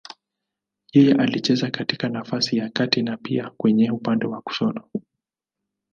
Yeye 0.93 1.13
alicheza 1.13 1.71
katika 1.71 2.09
nafasi 2.09 2.57
ya 2.57 2.69
kati 2.69 3.01
na 3.01 3.17
pia 3.17 3.49
kwenye 3.49 3.91
upande 3.91 4.25
wa 4.25 4.41
kushoto. 4.41 4.89